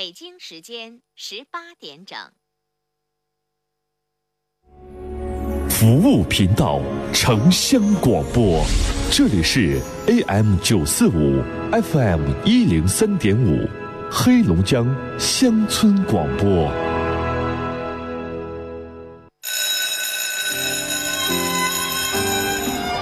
[0.00, 2.18] 北京时间十八点整。
[5.68, 6.80] 服务频道，
[7.12, 8.64] 城乡广播，
[9.12, 13.68] 这里是 AM 九四五，FM 一零三点五，
[14.10, 14.86] 黑龙江
[15.18, 16.48] 乡村广播。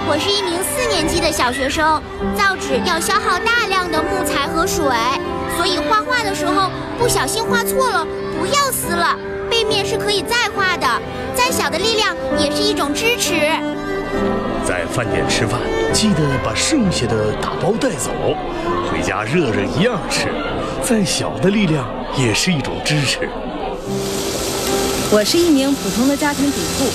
[0.05, 2.03] 我是一名四年级的小学生，
[2.37, 4.85] 造纸要消耗大量的木材和水，
[5.59, 8.07] 所以画画的时候不小心画错了，
[8.39, 9.13] 不要撕了，
[9.49, 10.87] 背面是可以再画的。
[11.35, 13.33] 再小的力量也是一种支持。
[14.65, 15.59] 在饭店吃饭，
[15.91, 18.09] 记得把剩下的打包带走，
[18.89, 20.29] 回家热热一样吃。
[20.81, 21.85] 再小的力量
[22.17, 23.29] 也是一种支持。
[25.11, 26.85] 我是一名普通的家庭主妇，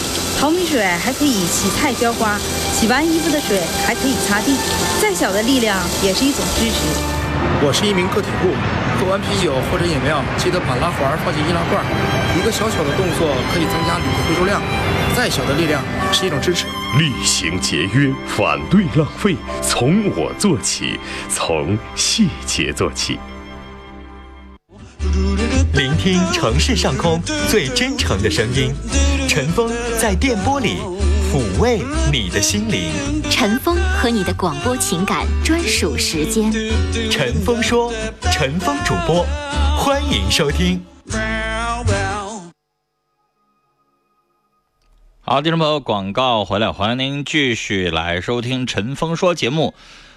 [0.40, 2.38] 淘米水还可以洗菜浇花，
[2.72, 4.56] 洗完衣服的水还可以擦地。
[5.02, 7.23] 再小的力量也是一种支持。
[7.62, 8.52] 我是一名个体户，
[8.98, 11.84] 喝完啤酒或者饮料，记得把拉环放进易拉罐。
[12.36, 14.60] 一个小小的动作可以增加铝的回收量，
[15.16, 16.66] 再小的力量也是一种支持。
[16.98, 23.18] 厉行节约，反对浪费，从我做起，从细节做起。
[25.74, 28.74] 聆听城市上空最真诚的声音，
[29.28, 30.78] 陈峰在电波里
[31.34, 31.82] 抚慰
[32.12, 32.92] 你的心灵。
[33.28, 36.52] 陈峰和你的广播情感专属时间。
[37.10, 37.92] 陈峰说，
[38.30, 39.26] 陈峰主播，
[39.76, 40.80] 欢迎收听。
[45.22, 49.74] 好，听众朋友，广告回来，欢迎您继续来收听陈峰说节目，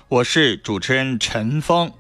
[0.10, 1.94] 我是主持人陈峰。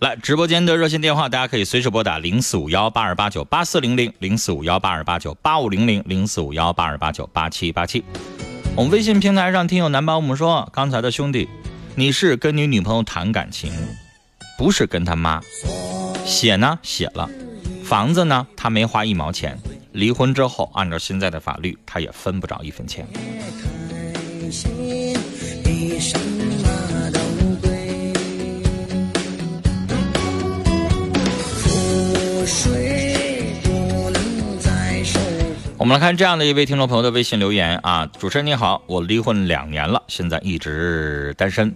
[0.00, 8.04] 来，直播间的热线电话，大家可以随时拨打零四五幺八二八九八四零零零四五幺八二八九八五零零零四五幺八二八九八七八七。
[8.76, 11.48] 我们微信平台上听友男宝，我们说，刚才的兄弟，
[11.96, 13.72] 你是跟你女朋友谈感情，
[14.56, 15.40] 不是跟他妈
[16.24, 17.28] 写呢写了，
[17.82, 19.58] 房子呢他没花一毛钱。
[19.90, 23.04] 离婚之后，按照现在的法律，他也分不着一分钱。
[35.76, 41.74] 我们来看这样的一位听众朋友的微信留言啊，主持人你好，我离婚两年了，现在一直单身，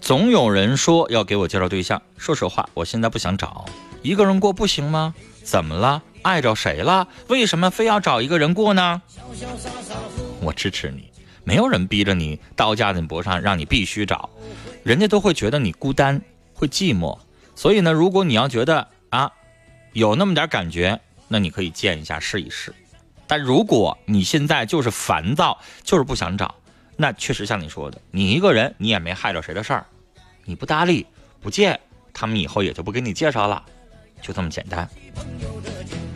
[0.00, 3.64] 总有人说要给我介绍对象，说实话，我现在不想找，
[4.02, 5.14] 一个人过不行吗？
[5.42, 6.02] 怎么了？
[6.22, 7.08] 碍着谁了？
[7.28, 9.00] 为什么非要找一个人过呢？
[10.42, 11.10] 我支持你，
[11.44, 14.28] 没有人逼着你刀架在脖上，让你必须找，
[14.82, 16.20] 人家都会觉得你孤单，
[16.52, 17.16] 会寂寞。
[17.54, 18.88] 所以呢，如果你要觉得，
[19.92, 22.74] 有那么点感觉，那你可以见一下试一试。
[23.26, 26.54] 但如果你现在就是烦躁，就是不想找，
[26.96, 29.86] 那确实像你说的，你一个人你也没害着谁的事儿，
[30.44, 31.06] 你不搭理
[31.40, 31.78] 不见，
[32.12, 33.62] 他们以后也就不给你介绍了，
[34.20, 34.88] 就这么简单。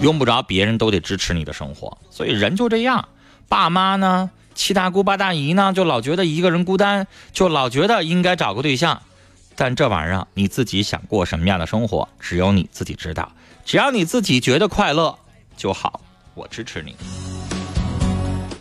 [0.01, 3.09] 用不着别人都得支持你的生活，所以人就这样。
[3.49, 9.01] 爸妈呢，七大姑八大姨呢，就老觉得一个人孤单，就老觉得应该找个对象。
[9.55, 13.31] 但这玩意儿你自己想过什么样的生活，只有你自己知道。
[13.65, 15.19] 只要你自己觉得快乐
[15.57, 16.01] 就好，
[16.35, 16.95] 我支持你。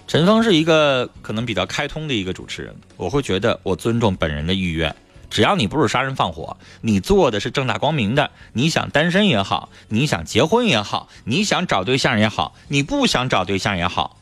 [0.07, 4.95] 陈峰是一个可能比较开通的一个主持人，我会觉得我尊重本人的意愿。
[5.29, 14.19] 只要你不是杀人放火，你做的是正大光明的，你想单身也好，你想结婚也好，你想找对象也好，你不想找对象也好，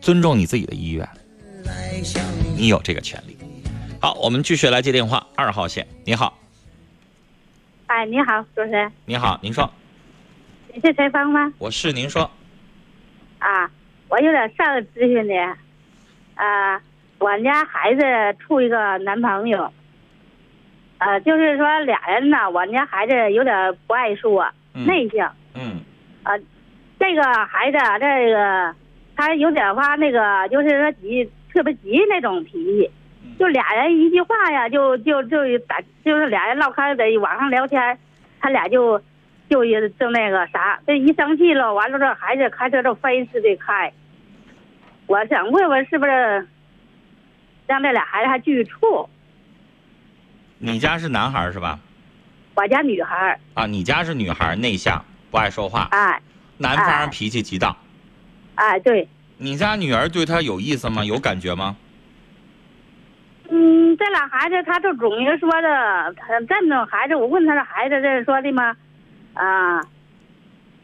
[0.00, 1.08] 尊重你自己的意愿，
[2.56, 3.36] 你有这个权利。
[4.00, 6.38] 好，我们继续来接电话，二号线，你好。
[7.88, 8.92] 哎，你好，主持人。
[9.06, 9.68] 你好，您说。
[10.74, 11.50] 你是陈芳吗？
[11.58, 12.30] 我是，您说。
[13.38, 13.70] 啊，
[14.10, 15.34] 我有点事儿咨询你，
[16.34, 16.80] 啊。
[17.18, 18.02] 我家孩子
[18.38, 19.72] 处一个男朋友，
[20.98, 25.34] 呃，就是说俩人呢，我家孩子有点不爱说，内向。
[25.54, 25.80] 嗯。
[26.22, 26.38] 啊，
[27.00, 28.74] 这个孩子这个
[29.16, 32.90] 他有点发，那个就是说急，特别急那种脾气，
[33.38, 35.36] 就俩人一句话呀，就就就
[35.66, 37.98] 打，就是俩人唠嗑在网上聊天，
[38.40, 38.98] 他俩就
[39.48, 43.92] 就就那个啥，这一生气了，完了这孩子开车就飞似的开。
[45.06, 46.48] 我想问问是不是？
[47.66, 49.08] 让这俩孩子还继续处。
[50.58, 51.78] 你家是男孩是吧？
[52.54, 53.38] 我家女孩。
[53.54, 55.88] 啊，你家是女孩，内向，不爱说话。
[55.92, 56.20] 哎。
[56.56, 57.76] 男方脾气极大。
[58.56, 59.06] 哎，对。
[59.36, 61.04] 你家女儿对他有意思吗？
[61.04, 61.76] 有感觉吗？
[63.88, 68.76] 嗯，这俩孩子他就总是说的，他这种孩子，我问他的孩子这说的吗？
[69.34, 69.80] 啊，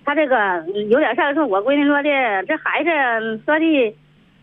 [0.04, 2.08] 他这个有点事儿，说我闺女说的，
[2.46, 3.96] 这孩子说的。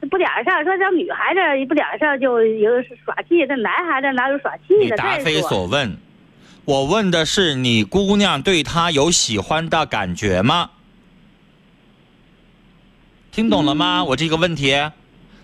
[0.09, 4.97] 不点事儿，说这女孩子一不点事儿就有耍气，这男孩子哪有耍气的？
[4.97, 5.95] 答非所问，
[6.65, 10.71] 我问的是你姑娘对他有喜欢的感觉吗？
[13.31, 14.03] 听懂了吗？
[14.05, 14.75] 我这个问题，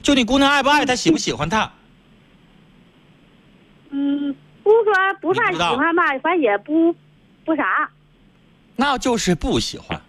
[0.02, 1.72] 就你姑娘爱不爱他，喜不喜欢他？
[3.90, 6.96] 嗯，不说不算喜欢吧，反正也不
[7.46, 7.90] 不啥。
[8.76, 10.02] 那就是不喜欢。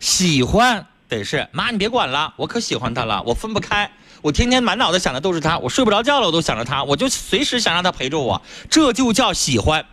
[0.00, 3.90] 喜欢得是妈，你别管了，我可喜欢他了，我分不开，
[4.22, 9.84] 我天天满脑子想的都是他，我睡不着觉了，我都想着他，我就随时想让他陪着我，这就叫喜欢。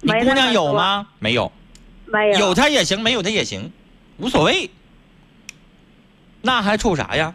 [0.00, 1.08] 你姑娘有吗？
[1.18, 1.50] 没有。
[2.06, 2.38] 没有。
[2.38, 3.72] 有他也行，没有他也行，
[4.18, 4.70] 无所谓。
[6.42, 7.34] 那还处啥呀？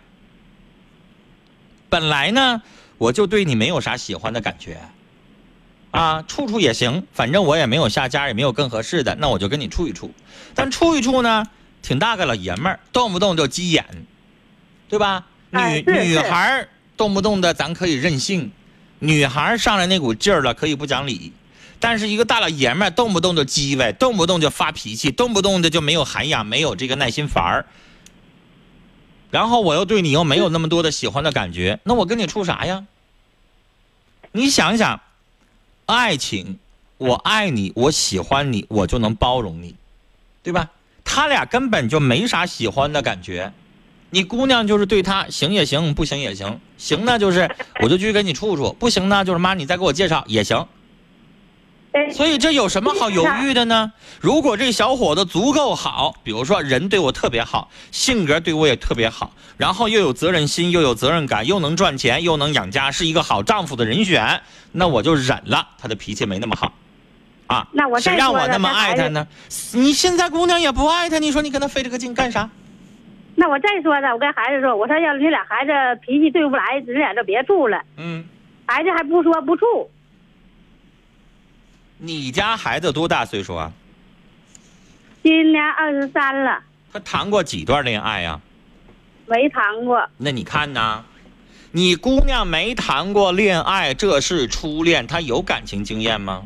[1.90, 2.62] 本来呢，
[2.98, 4.80] 我就对你没有啥喜欢的感觉。
[5.92, 10.14] 啊，处处也行，反正我也没有下家，也没有更合适的，那我就跟你处一处。
[10.54, 11.48] 但处一处呢，
[11.82, 13.86] 挺大个老爷们儿，动不动就急眼，
[14.90, 15.26] 对吧？
[15.52, 18.52] 女女孩动不动的咱可以任性，
[19.00, 21.32] 女孩上来那股劲儿了可以不讲理，
[21.80, 27.30] 但是一个大老爷们儿动不动就叽歪，动不动就发脾气，动不动的就没有涵养，没有这个耐心。
[29.36, 32.86] 然后我又对你又没有那么多的喜欢的感觉，那我跟你处啥呀？
[34.32, 35.02] 你想一想。
[35.88, 36.58] 爱情，
[36.98, 39.76] 我爱你，我喜欢你，我就能包容你，
[40.42, 40.72] 对吧？
[41.04, 43.52] 他俩根本就没啥喜欢的感觉，
[44.10, 50.66] 你姑娘就是对他行也行，不行也行，行呢就是我就继续跟你处处，不行呢就是妈你再给我介绍也行。
[52.12, 53.92] 所以这有什么好犹豫的呢？
[54.20, 65.68] 如果这小伙子足够好，比如说人对我特别好，性格对我也特别好，然后又有责任心，又有责任感，又能赚钱，又能养家，是一个好丈夫的人选，那我就忍了。
[65.78, 66.74] 他的脾气没那么好，
[67.48, 69.28] 啊，那我谁让我那么爱他呢？
[69.74, 72.50] 你现在姑娘也不爱他，你说你跟他费这个劲干啥？
[73.36, 75.72] 那我再说呢，我跟孩子说，我说要是你俩孩子
[76.06, 77.82] 脾气对不来，你俩就别住了。
[77.98, 78.24] 嗯，
[78.66, 79.90] 孩子还不说不处。
[81.98, 83.72] 你家孩子多大岁数啊？
[85.24, 86.62] 今年二十三了。
[86.92, 88.40] 他谈过几段恋爱呀？
[89.28, 90.06] 没谈过。
[90.18, 91.04] 那你看呢？
[91.72, 96.44] 你姑娘没谈过恋爱，这是初恋，她有感情经验吗？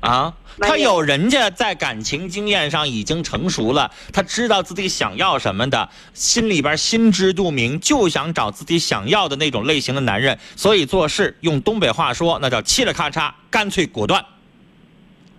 [0.00, 14.22] 啊，她有人家在感情经验上已经成熟了，她知道自己想要什么的，心里边心知肚明，就想找自己想要的那种类型的男人，所以做事用东北话说，那叫嘁了咔嚓，干脆果断。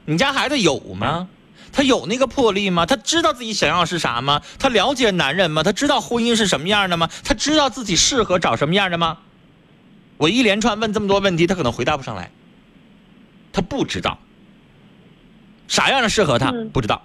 [0.05, 1.27] 你家孩子有吗？
[1.71, 2.85] 他有那个魄力吗？
[2.85, 4.41] 他知道自己想要是啥吗？
[4.59, 5.63] 他了解男人吗？
[5.63, 7.09] 他知道婚姻是什么样的吗？
[7.23, 9.17] 他知道自己适合找什么样的吗？
[10.17, 12.29] 我一连串问这么多问题，他可能回答不上来。
[13.51, 14.17] 他不知道
[15.67, 17.01] 啥样的适合他，不知道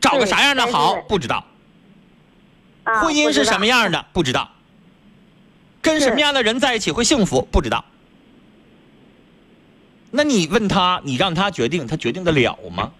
[0.00, 1.44] 找个啥样的好，不知道
[2.84, 4.50] 婚姻是什么样的，不知道
[5.80, 7.84] 跟什么样的人在一起会幸福，不知道。
[10.10, 12.92] 那你问他，你让他决定，他决定得了吗？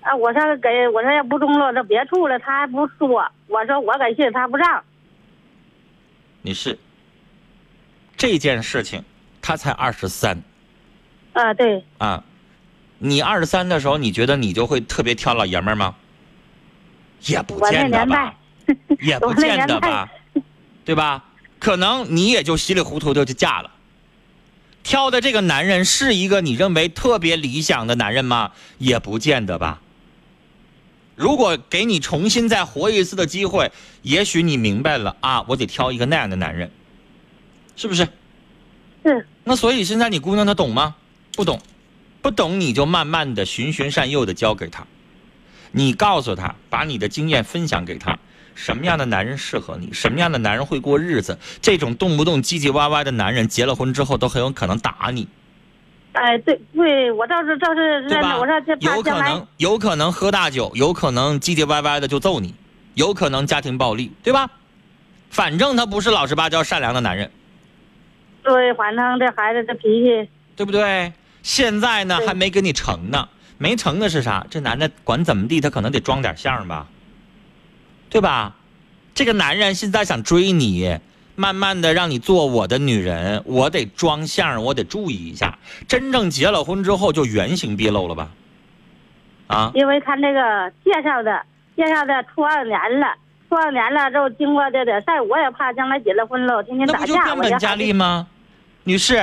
[0.00, 2.38] 啊，我说给我说要不中了，那别处了。
[2.38, 4.82] 他还不说，我说我给信，他不让。
[6.42, 6.78] 你是
[8.16, 9.02] 这件事情，
[9.42, 10.40] 他才二十三。
[11.32, 11.84] 啊，对。
[11.98, 12.22] 啊，
[12.98, 15.94] 你二十三的时候，你觉得你就会特别挑老爷们吗？
[17.22, 18.34] 也不见得吧，
[19.00, 20.08] 也 不见得吧，
[20.84, 21.24] 对吧？
[21.58, 23.70] 可能你也就稀里糊涂的就嫁了。
[24.86, 28.52] 挑的这个男人是一个你认为特别理想的男人吗？
[28.78, 29.82] 也不见得吧。
[31.16, 36.70] 如果给你重新再活一次的机会，也许你明白了啊，我得挑一个那样的男人，
[37.74, 38.06] 是不是？
[39.02, 39.26] 是。
[39.42, 40.94] 那所以现在你姑娘她懂吗？
[41.32, 41.60] 不懂，
[42.22, 44.86] 不懂你就慢慢的循循善诱的教给她，
[45.72, 48.16] 你告诉她，把你的经验分享给她。
[48.56, 49.92] 什么样的男人适合你？
[49.92, 51.38] 什么样的男人会过日子？
[51.60, 55.28] 这种动不动唧唧歪歪的男人，结了婚之后都很有可能打你。
[56.12, 58.38] 哎，对对，我倒是倒是，对吧？
[58.38, 62.54] 我说这有可能有可能喝大酒，有可能唧唧歪歪的就揍你，
[62.94, 64.50] 有可能家庭暴力，对吧？
[65.28, 67.30] 反正他不是老实巴交、善良的男人。
[68.42, 71.12] 对，反正这孩子这脾气，对不对？
[71.42, 74.46] 现在呢还没跟你成呢，没成的是啥？
[74.48, 76.86] 这男的管怎么地，他可能得装点相吧。
[78.08, 78.54] 对吧？
[79.14, 80.98] 这个男人现在想追你，
[81.34, 85.58] 慢慢的让你做我的女人，我得装相，我得注意一下。
[85.88, 88.28] 真正结了婚之后，就原形毕露了吧？
[89.46, 89.70] 啊？
[89.74, 91.42] 因为他那个介绍的，
[91.76, 93.06] 介绍的初二年了，
[93.48, 97.00] 初二年了之后，经过这点事我也怕将来结了婚了，天天打架。
[97.00, 98.26] 那不就变本加厉吗？
[98.84, 99.16] 女士，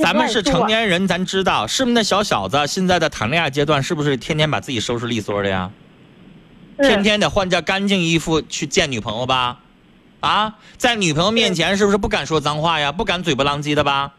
[0.00, 5.70] 咱们是成年人，咱知道，是不是那小小子现在的谈恋爱阶段，是不是天天把自己收拾利索的呀？
[6.78, 9.58] 天天得换件干净衣服去见女朋友吧，
[10.20, 12.92] 啊，在女朋友面前是不是不敢说脏话呀？
[12.92, 14.12] 不敢嘴不浪叽的吧？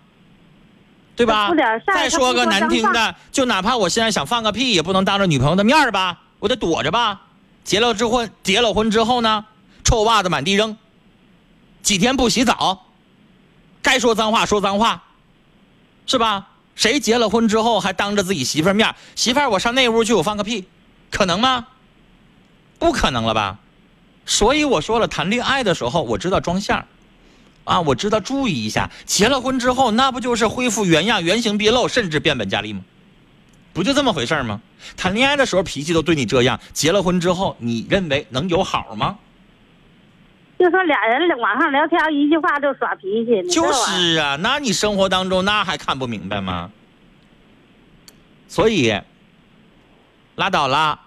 [1.15, 1.51] 对吧
[1.85, 7.21] 再说个难听的，就哪怕我现在想放个屁，也不能当着女朋友的面儿吧，我得躲着吧。
[7.63, 9.45] 结了之婚，结了婚之后呢，
[9.83, 10.75] 臭袜子满地扔，
[11.83, 12.87] 几天不洗澡，
[13.81, 15.03] 该说脏话说脏话，
[16.07, 16.47] 是吧？
[16.75, 20.67] 谁结了婚之后还当着自己媳妇儿面儿，媳妇儿我上那屋去，我放个屁，
[21.11, 21.67] 可能吗？
[22.83, 23.57] 不可能了吧？
[24.25, 26.85] 所以我说了，谈恋爱的时候我知道装相，
[27.63, 28.91] 啊，我知道注意一下。
[29.05, 32.81] 结了婚之后，那不就是恢复原样、原形毕露，甚至变本加厉吗？
[33.71, 34.59] 不就这么回事吗？
[34.97, 39.17] 谈恋爱的时候脾气都对你这样，结了婚之后，你认为能有好吗？
[40.59, 46.69] 就说俩人网上聊天，一句话就耍脾气，就是啊，那你生活当中那还看不明白吗？
[48.49, 48.93] 所以
[50.35, 50.99] 拉倒啦，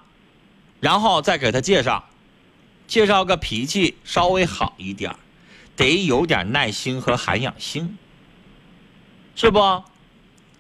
[0.81, 2.05] 然后再给他介绍，
[2.87, 5.17] 介绍个脾气稍微好一点儿
[5.77, 7.97] 得有点耐心和涵养性，
[9.35, 9.85] 是不？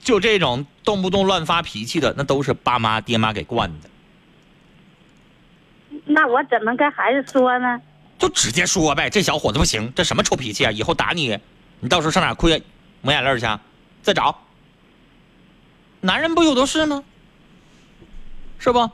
[0.00, 3.90] 就这种动不动乱发脾气的，那都是爸妈爹妈给惯的，
[6.04, 7.80] 那我怎么跟孩子说呢？
[8.18, 9.10] 就直接说呗。
[9.10, 10.70] 这小伙子不行，这什么臭脾气啊！
[10.70, 11.38] 以后打你，
[11.80, 12.58] 你到时候上哪哭呀
[13.02, 13.60] 抹眼泪去啊？
[14.02, 14.40] 再找。
[16.00, 17.02] 男人不有的是吗？
[18.58, 18.90] 是不？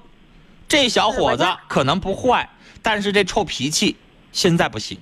[0.73, 2.49] 这小伙子可能不坏，
[2.81, 3.95] 但是这臭脾气
[4.33, 4.99] 现在不行。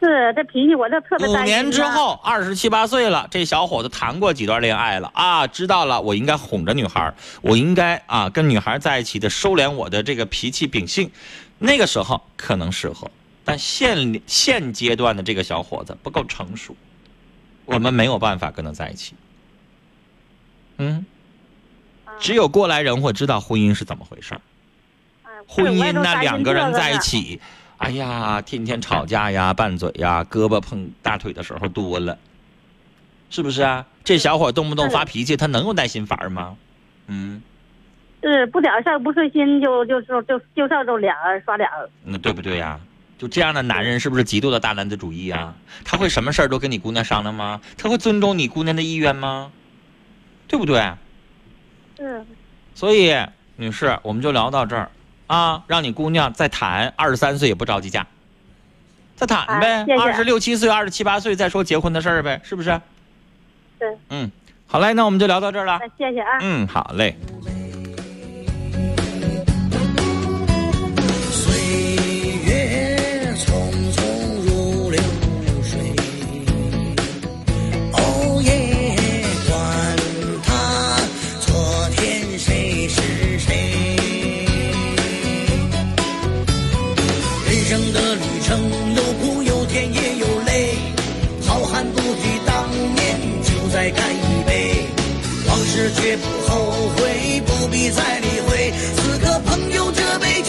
[0.00, 11.10] 是这脾气，我这特别五担心年之后，二十七八岁了，这小伙子谈过几段恋爱了啊，知道了，我应该哄着女孩，我应该啊跟女孩在一起的收敛我的这个脾气秉性，
[11.58, 13.10] 那个时候可能适合，
[13.44, 16.76] 但现现阶段的这个小伙子不够成熟，
[17.64, 19.14] 我们没有办法跟他在一起。
[20.76, 21.04] 嗯，
[22.20, 24.40] 只有过来人会知道婚姻是怎么回事儿。
[25.48, 27.40] 哎婚姻那两个人在一起，
[27.78, 32.16] 哎呀，天天吵架呀、拌嘴呀、胳膊碰大腿的时候多了，
[33.30, 33.84] 是不是啊？
[34.04, 36.56] 这小伙动不动发脾气，他能有耐心法儿吗？
[37.06, 37.42] 嗯，
[38.22, 41.14] 是不点事儿不顺心就就就就就上就俩
[41.44, 41.68] 刷俩，
[42.04, 42.78] 那对不对呀？
[43.16, 45.54] 就这样的男人是不是极度的大男子主义啊？
[45.84, 47.60] 他会什么事儿都跟你姑娘商量吗？
[47.76, 49.50] 他会尊重你姑娘的意愿吗？
[50.46, 50.92] 对不对？
[51.96, 52.24] 是
[52.74, 53.16] 所以，
[53.56, 54.88] 女士，我们就聊到这儿
[55.28, 58.04] 啊，让你姑娘再谈，二十三岁也不着急嫁，
[59.14, 62.80] 再谈呗二十六七岁、二十七八岁再说结婚的事儿呗，是不是？
[63.78, 64.28] 对，嗯，
[64.66, 65.78] 好嘞，那我们就聊到这儿了。
[65.96, 66.38] 谢谢啊。
[66.40, 67.16] 嗯，好嘞。
[96.22, 98.72] 不后悔，不必再理会。
[98.96, 100.47] 此刻朋友这杯酒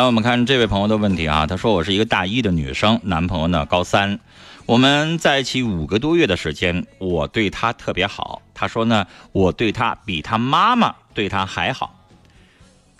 [0.00, 4.18] 来，我们看这位朋友的问题啊，他说我是一个大一的女生，男朋友呢高三，
[4.64, 8.40] 我们在一起五个多月的时间，我对他特别好。
[8.54, 11.94] 他说呢，我对他比他妈妈对他还好。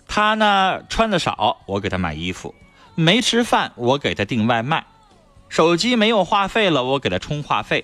[0.07, 2.53] 他呢穿的少，我给他买衣服；
[2.93, 4.83] 没吃饭，我给他订外卖；
[5.49, 7.83] 手机没有话费了，我给他充话费；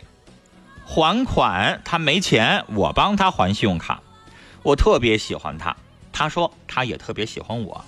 [0.85, 3.99] 还款他没钱，我帮他还信用卡。
[4.61, 5.75] 我特别喜欢他，
[6.13, 7.83] 他说他也特别喜欢我。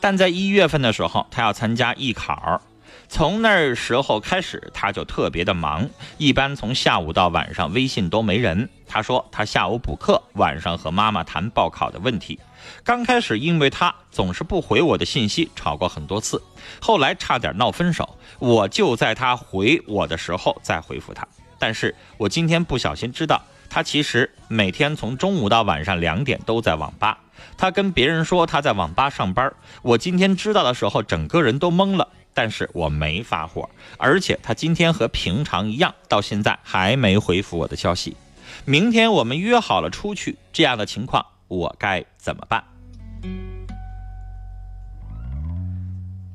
[0.00, 2.60] 但在一月份的时候，他要参加艺考，
[3.08, 5.88] 从那时候开始，他就特别的忙，
[6.18, 8.68] 一般从下午到晚上微信都没人。
[8.86, 12.38] 他说他下午补课，晚上和妈妈谈报考的问题。
[12.84, 16.42] 刚开始因为他总是不回我的信息，吵过很多次，
[16.80, 18.16] 后来差点闹分手。
[18.38, 21.26] 我就在他回我的时候再回复他，
[21.58, 27.18] 但是我今天不小心知道，他其实每天从中午到晚上两点都在网吧。
[27.56, 32.08] 他跟别人说他在网吧上班，我今天知道的时候，整个人都懵了。
[32.34, 38.16] 但是我没发火，而且他今天和平常一样，到现在还没回复我的消息。
[38.64, 42.62] 明天我们约好了出去，这样的情况我该怎么办？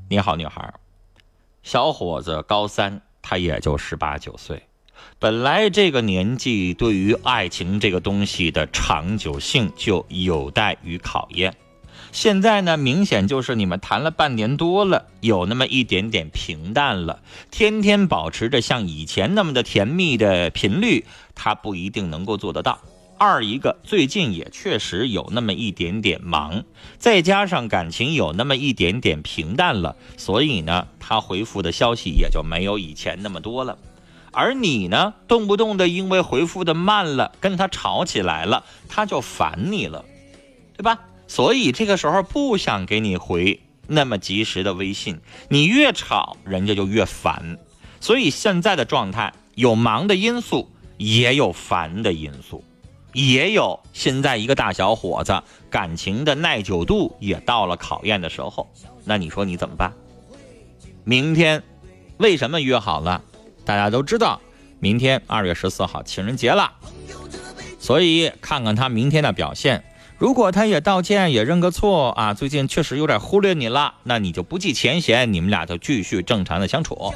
[0.09, 0.73] 你好，女孩，
[1.63, 4.61] 小伙子高三，他也就十八九岁。
[5.19, 11.55] 本来这个年纪对于爱情这个东西的长久性就有待于考验。
[12.11, 17.21] 现在呢，明显就是你们谈了半年多了，有那么一点点平淡了。
[17.49, 22.79] 天天保持着像以前那么的甜蜜的频率，他不一定能够做得到。
[23.17, 26.63] 二一个，最近也确实有那么一点点忙，
[26.97, 33.77] 再加上感情有那么一点点平淡了，所以呢，他回复的消息也就没有以前那么多了。
[34.33, 40.03] 而你呢，动不动的因为回复的慢了，跟他吵起来了，他就烦你了，
[40.75, 40.99] 对吧？
[41.27, 47.57] 所以这个时候不想给你回那么及时的微信，你越吵，人家就越烦。
[48.01, 52.63] 所以现在的状态有忙的因素，也有烦的因素。
[53.13, 58.67] 也有现在一个大小伙子感情的耐久度也到了考验的时候，
[59.05, 59.93] 那你说你怎么办？
[61.03, 61.61] 明天
[62.17, 63.21] 为什么约好了？
[63.65, 64.41] 大家都知道，
[64.79, 66.73] 明天二月十四号情人节了，
[67.79, 69.83] 所以看看他明天的表现。
[70.17, 77.13] 如果他也道歉，也认个错啊，最近确实有点忽略你了，那你就不计前嫌，你们俩就继续正常的相处。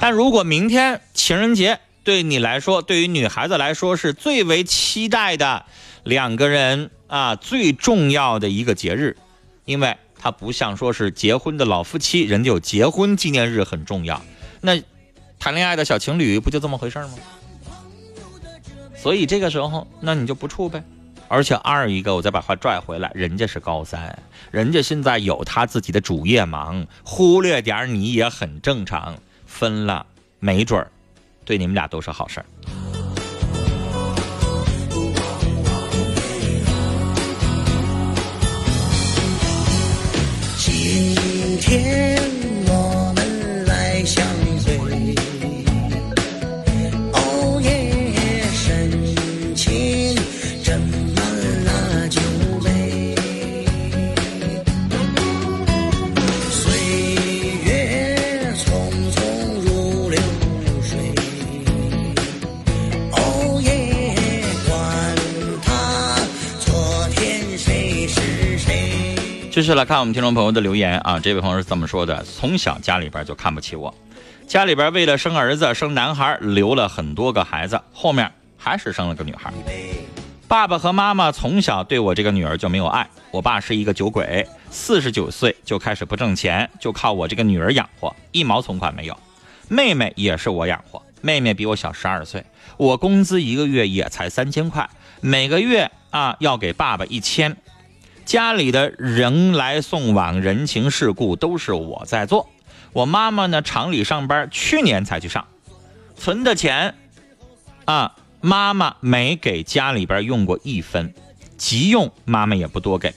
[0.00, 5.64] 但如果明天情人节，对你来说，对于女孩子来说是最为期待的
[6.04, 9.16] 两个人啊，最重要的一个节日，
[9.64, 14.22] 因为它不像说是结婚的老夫妻，人家有结婚纪念日很重要。
[14.60, 14.80] 那
[15.38, 17.10] 谈恋爱的小情侣不就这么回事吗？
[18.96, 20.82] 所以这个时候，那你就不处呗。
[21.28, 24.16] 而且二一个，我再把话拽回来，人家是高三，
[24.50, 29.16] 人家现在有他自己的主业忙，忽略点你也很正常。
[29.46, 30.06] 分了，
[30.38, 30.90] 没准儿。
[31.44, 32.46] 对你们俩都是好事儿。
[40.58, 42.20] 今天
[69.66, 73.92] 续来看我们听众朋友的留言啊，这位朋友是这么说的：从小家里边就看不起我，
[74.46, 79.52] 家里边为了生儿子生男孩，留了很多个孩子，后面还是生了个女孩。
[80.46, 89.18] 爸爸和妈妈从小对我这个女儿就没有爱，我爸是一个酒鬼，四十九岁就开始不挣钱，就靠我这个女儿养活，一毛存款没有。
[89.66, 92.44] 妹妹也是我养活，妹妹比我小十二岁，
[92.76, 94.88] 我工资一个月也才三千块，
[95.20, 97.56] 每个月啊要给爸爸一千。
[98.26, 102.48] 家里的人来送往、人情世故都是我在做。
[102.92, 105.46] 我妈妈呢，厂里上班，去年才去上，
[106.16, 106.96] 存的钱
[107.84, 111.14] 啊，妈妈没给家里边用过一分，
[111.56, 113.14] 急用妈妈也不多给。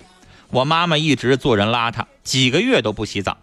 [0.51, 3.37] 我妈妈一直做人邋遢，几个月都不洗澡，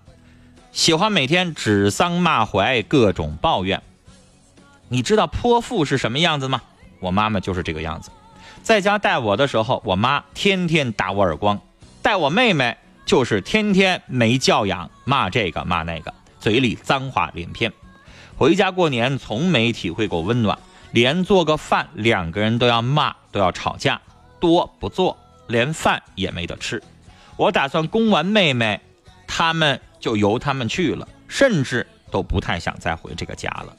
[0.70, 3.82] 喜欢每天指桑骂槐，各种抱怨。
[4.88, 6.62] 你知道泼妇是什么样子吗？
[7.00, 8.10] 我妈妈就是这个样子。
[8.66, 11.56] 在家带我的时候，我妈天天打我耳光；
[12.02, 17.72] 带我妹妹就是天天没教养，骂这个骂那个，嘴里脏话连篇。
[18.36, 20.58] 回家过年从没体会过温暖，
[20.90, 24.00] 连做个饭两个人都要骂，都要吵架，
[24.40, 26.82] 多不做，连饭也没得吃。
[27.36, 28.80] 我打算供完妹妹，
[29.28, 33.76] 他们就由他们去了，甚至都不太想再回这个家了。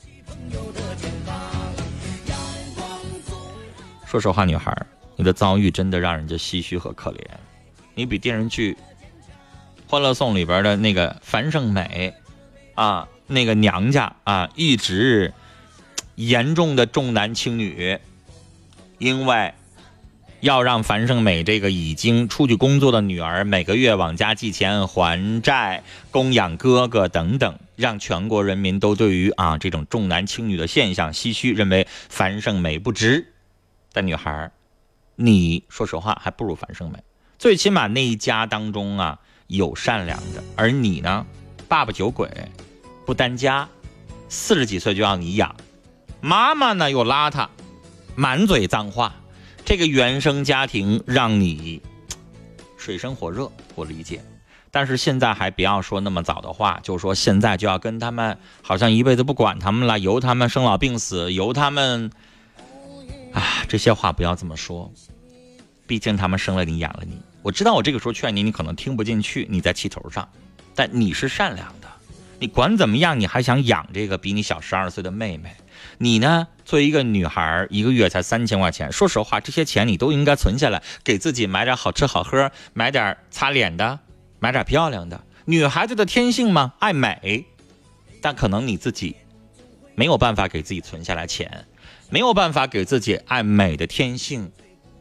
[4.09, 4.73] 说实话，女孩，
[5.17, 7.19] 你的遭遇真的让人家唏嘘和可怜。
[7.93, 8.71] 你比电视剧
[9.85, 12.13] 《欢乐颂》里边的那个樊胜美
[12.75, 15.33] 啊，那个娘家啊，一直
[16.15, 17.99] 严重的重男轻女，
[18.97, 19.53] 因为
[20.39, 33.33] 要让樊胜美这个已经出去工作的女儿每个月往家寄钱还债、供养哥哥等等，让全国人民都对于啊这种重男轻女的现象唏嘘，认为樊胜美不值。
[33.97, 34.51] 但女孩，
[35.15, 36.99] 你说实话还不如樊胜美，
[37.39, 41.25] 最起码那一家当中啊有善良的，而你呢，
[41.67, 42.29] 爸爸酒鬼，
[43.07, 43.67] 不担家，
[44.29, 45.55] 四十几岁就要你养，
[46.21, 47.47] 妈妈呢又邋遢，
[48.15, 49.15] 满嘴脏话，
[49.65, 51.81] 这个原生家庭让你
[52.77, 54.21] 水深火热，我理解。
[54.69, 62.11] 但是现在还不要说那么早的话，就说现在就要跟他们好像一辈子不管他们了，由他们生老病死，由他们。
[63.37, 64.91] 啊，这些话不要这么说，
[65.85, 67.21] 毕竟他们生了你，养了你。
[67.43, 70.27] 我知道我这个时候劝你，你可能听不进去，你在气头上，
[70.73, 71.87] 但你是善良的，
[72.39, 75.55] 你管怎么样，你还想养这个比你小十二岁的妹妹？
[75.99, 76.47] 你呢？
[76.65, 83.99] 作为一个女孩，一个月才三千块钱，说实话，这些钱你都应该存下来，给自己买点好吃好喝，买点擦脸的，
[84.39, 85.23] 买点漂亮的。
[85.45, 87.45] 女孩子的天性嘛，爱美，
[88.19, 89.15] 但可能你自己
[89.93, 91.67] 没有办法给自己存下来钱，
[92.09, 94.51] 没有办法给自己爱美的天性，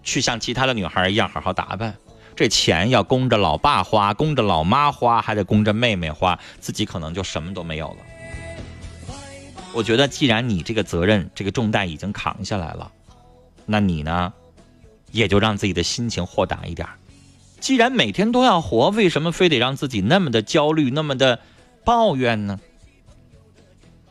[0.02, 1.96] 去像其他的女孩一样好好打扮。
[2.34, 7.96] 这钱要供着老爸花，供着老妈花，还得供着妹妹花，自己可能就什么都没有了。
[9.72, 12.90] 我觉得，既然你这个责任、这个重担已经扛下来了，
[13.64, 14.32] 那你呢，
[15.12, 16.88] 也就让自己的心情豁达一点。
[17.60, 21.40] 既然每天都要活，为什么非得让自己那么的焦虑、那么的
[21.84, 22.60] 抱怨呢？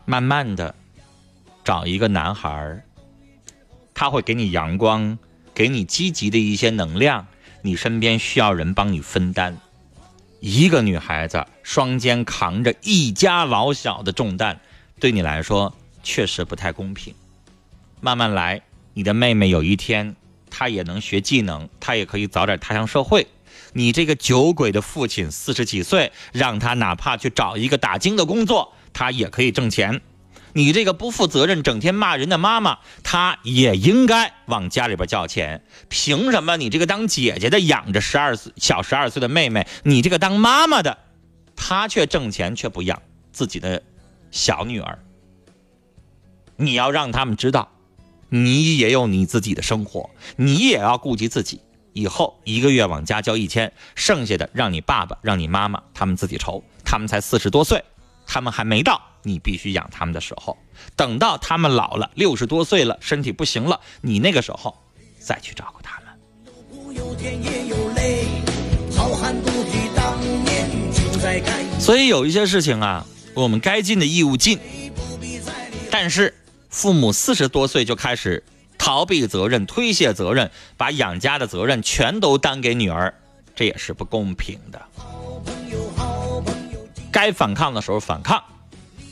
[0.05, 0.73] 慢慢的，
[1.63, 2.83] 找一个男孩
[3.95, 5.17] 他会给你阳光，
[5.55, 7.25] 给你积极的一些能量。
[7.63, 9.57] 你身边需要人帮你分担。
[10.39, 14.59] 一个女孩子双肩扛着一家老小的重担。
[14.99, 17.15] 对你来说确实不太公平，
[18.01, 18.61] 慢慢来，
[18.93, 20.15] 你的妹妹有一天
[20.51, 23.25] 她也能学技能，她也可以早点踏上社会。
[23.73, 30.01] 你这个酒鬼的父亲四十几岁，让他哪怕去找一个打更的工作，他也可以挣钱。
[30.57, 35.65] 你这个不负责任、整天骂人的妈妈，她也应该往家里边交钱。
[35.89, 40.97] 凭什么你这个当姐姐的养着十二岁小十二岁的妹妹，你这个当妈妈的，
[41.57, 43.01] 她却挣钱却不养
[43.33, 43.83] 自己的？
[44.31, 44.99] 小女儿，
[46.55, 47.71] 你要让他们知道，
[48.29, 51.61] 你也有你自己的生活，你也要顾及自己。
[51.93, 56.63] 以后一个月往家交一千，剩下的让你爸爸、让你妈妈他们自己筹。
[56.83, 57.83] 他们才四十多岁，
[58.25, 60.57] 他们还没到你必须养他们的时候。
[60.95, 64.73] 等到他们老了，六十多岁了，身体不行了，你那个时候
[65.19, 66.05] 再去照顾他们。
[71.79, 73.05] 所以有一些事情啊。
[73.35, 74.57] 我们该尽的义务尽，
[75.91, 76.33] 但是
[76.69, 78.41] 父母四十多岁就开始
[78.77, 83.13] 逃避责任、推卸责任，把养家的责任全都担给女儿，
[83.53, 84.81] 这也是不公平的。
[87.11, 88.41] 该反抗的时候反抗，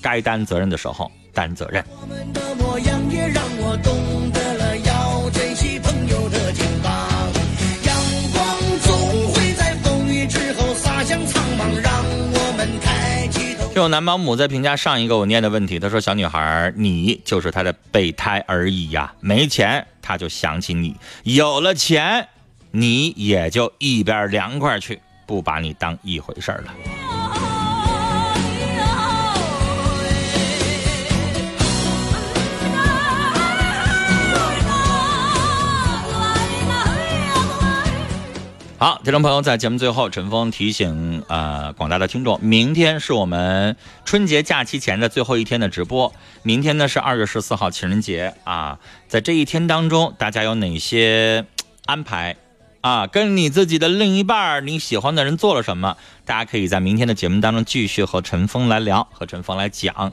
[0.03, 1.83] 该担责任的时候担责任。
[13.73, 22.27] 就有男保姆在评价上一个我念的问题，他说：“小女孩，你就是他的备胎而已呀，没钱他就想起你，有了钱，
[22.69, 26.71] 你也就一边凉快去，不把你当一回事了。”
[38.83, 46.13] 好，听众朋友，在节目最后，陈峰提醒呃广大的听众，明天是我们春节假期前的最后一天的直播。
[46.41, 51.45] 明天呢是二月十四号情人节啊，在这一天当中，大家有哪些
[51.85, 52.35] 安排
[52.81, 53.07] 啊？
[53.07, 55.95] 跟你自己的另一半，你喜欢的人做了什么？
[56.25, 60.11] 大家可以在明天的节目当中继续和陈峰来聊，和陈峰来讲。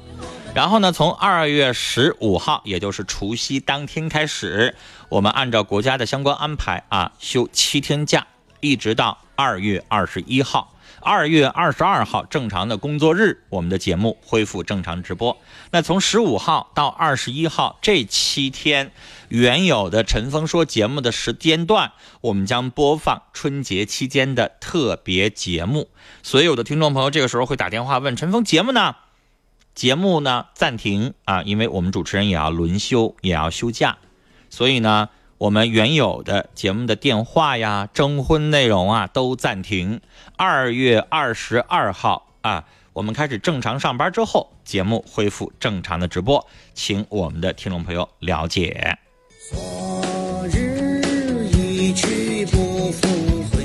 [0.55, 4.77] 然后呢，从二月十五号，也就是除夕当天开始，
[5.09, 8.29] 我们按照国家的相关安排啊，休七天假。
[8.61, 15.39] 一直到二月二十一号，二月二十二号正常的工作日，我们的节目恢复正常直播。
[15.71, 18.93] 那从十五号到二十一号这七天，
[19.29, 25.89] 原有的陈峰说节目的时间段，我们将播放春节期间的特别节目。
[26.23, 28.97] 所有的听众朋友这个时候会打电话问陈峰节目呢？
[29.75, 33.99] 节目呢暂停啊，因为我们主持人也要轮休，也要休假，
[34.51, 35.09] 所以呢。
[35.41, 40.03] 我们原有的节目的电话呀、征婚内容啊都暂停。
[40.37, 48.99] 二月二十二号啊，我们开始正常上班之后，节目恢复正常的直播，请我们的听众朋友了解。
[49.49, 53.09] 昨日一去不复
[53.51, 53.65] 回。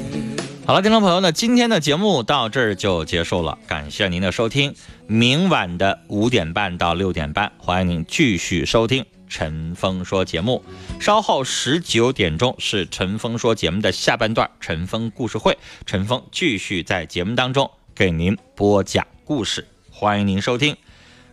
[0.65, 4.73] 好了，听众朋友呢，今天的节目到这儿就结束了，感谢您的收听。
[5.07, 9.05] 明晚的五点半到六点半，欢迎您继续收听。
[9.27, 10.63] 陈峰说节目，
[10.99, 20.77] 稍后十九点钟是陈峰说节目的下半段，陈峰故事会，陈峰继续在节目当中给您播讲故事，欢迎您收听。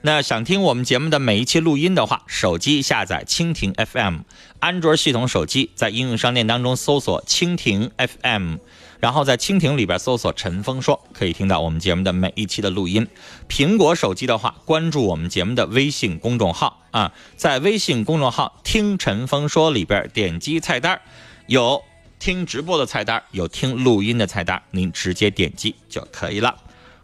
[0.04, 4.22] 那想听我们节目的每一期录音的话，手机下载蜻蜓 FM，
[4.58, 8.56] 安卓系统手机在应用商店当中搜索蜻蜓 FM。
[9.02, 13.04] 然后在蜻蜓里边搜索“陈峰说”，可以听到我们节目的每一期的录音。
[13.48, 21.00] 苹果手机的话，关注我们节目的微信公众号啊，在微信公众号“听陈峰说”里边点击菜单，
[21.48, 21.82] 有
[22.20, 26.54] 听直播的菜单，有听录音的菜单，您直接点击就可以了。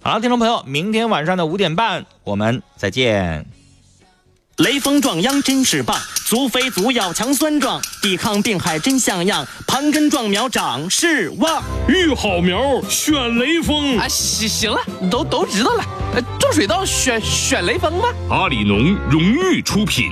[0.01, 3.58] 好了，听众朋友，明天晚上的五点半我们再见。
[4.59, 11.63] 雷锋壮秧真是棒，足肥足要强酸壮，抵抗病害真像样，盘根壮苗长势旺。
[11.87, 15.85] 育好苗选雷锋，啊，行行了，都都知道了。
[16.17, 18.09] 呃，种水稻选选雷锋吧？
[18.31, 20.11] 阿里农荣誉出品。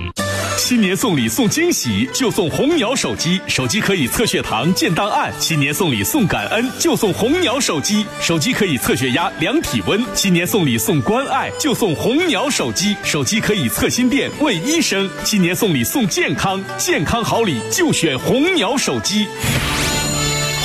[0.57, 5.33] 新年送礼送惊喜，就送红鸟手机，手机可以测血糖、建档案。
[5.39, 10.03] 新年送礼送感恩，就送红鸟手机，手机可以测血压、量体温。
[10.15, 15.09] 新年送礼送关爱，就送红鸟手机，手机可以测心电、问医生。
[15.25, 19.27] 新年送礼送健康，健康好礼就选红鸟手机。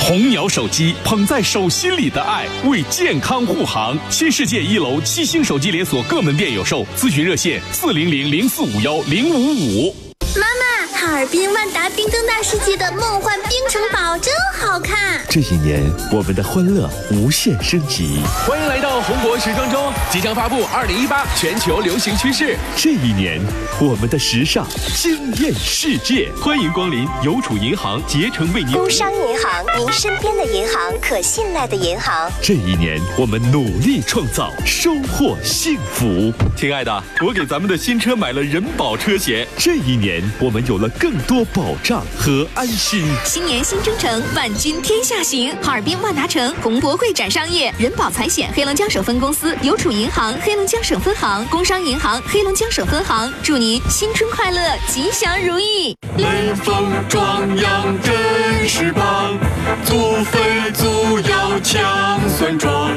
[0.04, 3.96] 红鸟手机捧在手心里的爱，为健康护航。
[4.10, 10.11] 新世界一楼七星手机连锁各门店有售，咨询热线四零零零四五幺零五五。
[10.34, 15.20] 妈妈，哈尔滨万达冰灯大世界的梦幻冰城堡真好看。
[15.28, 18.22] 这一年，我们的欢乐无限升级。
[18.46, 22.56] 欢迎来到红国时装周，即将发布二零一八全球流行趋势。
[22.76, 23.38] 这一年，
[23.78, 26.32] 我们的时尚惊艳世界。
[26.40, 28.72] 欢迎光临邮储银行，竭诚为您。
[28.72, 32.30] 工商银行，您身边的银行，可信赖的银行。
[32.40, 36.32] 这一年，我们努力创造，收获幸福。
[36.56, 39.46] 亲爱的，我给咱们的新车买了人保车险。
[39.58, 43.06] 这一年，我们有了更多保障和安心。
[43.24, 45.54] 新年新征程，万军天下行。
[45.62, 55.96] 哈尔滨万达城红博会展商业人保财险黑龙江省分公司、邮储银行黑龙江省分行、工商银行黑龙江省分行，祝您新春快乐，吉祥如意。
[56.18, 59.38] 雷锋壮阳真是棒，
[59.84, 62.90] 足肥足要强酸壮，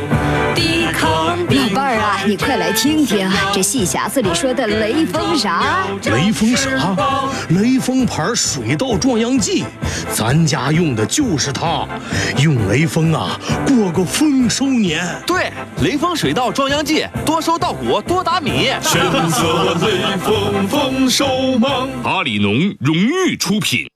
[0.53, 5.87] 抵抗老伴儿啊，你快来听听这戏匣子里说的雷锋啥？
[6.05, 6.95] 雷锋啥？
[7.49, 9.63] 雷锋牌水稻壮秧剂，
[10.11, 11.87] 咱家用的就是它。
[12.39, 15.03] 用雷锋啊，过个丰收年。
[15.25, 18.69] 对，雷锋水稻壮秧剂，多收稻谷，多打米。
[18.81, 21.87] 选择雷锋丰收忙。
[22.03, 23.87] 阿里农荣誉出品。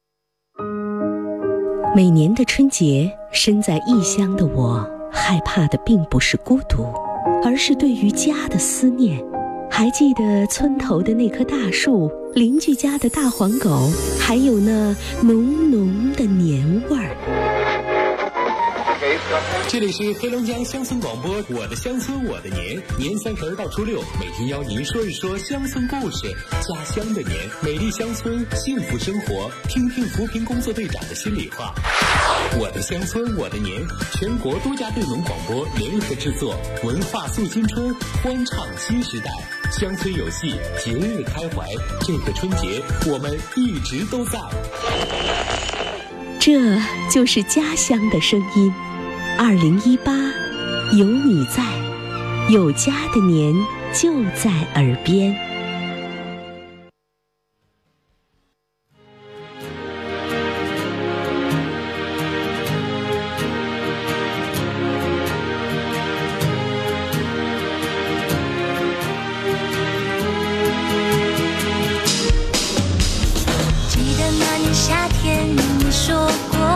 [1.95, 6.85] 每年的春节，身在异乡的我，害怕的并不是孤独，
[7.43, 9.19] 而是对于家的思念。
[9.71, 17.88] 还记得村头的那棵大树，邻居家的大黄狗，还有那浓浓的年味儿。
[19.67, 31.73] 这里是黑龙江乡村广播，我的乡村我的年，年三十到初六，每天邀您说一说乡村故事，家乡的年，美丽乡村，幸福生活，听听扶贫工作队长的心里话。
[32.57, 39.31] 我的乡村我的年，全国多家队农广播联合制作，文化塑新春，欢唱新时代，
[39.71, 40.49] 乡村有戏，
[40.83, 41.67] 节日开怀，
[42.01, 44.39] 这个春节我们一直都在。
[46.39, 46.59] 这
[47.11, 48.73] 就是家乡的声音。
[49.41, 50.11] 二零一八，
[50.97, 51.63] 有你在，
[52.49, 53.55] 有家的年
[53.93, 55.33] 就在耳边。
[73.87, 76.68] 记得那年夏天，你说过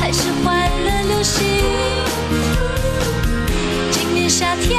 [0.00, 1.44] 还是欢乐流星。
[3.90, 4.78] 今年夏天